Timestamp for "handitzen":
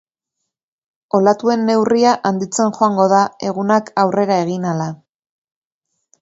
2.29-2.73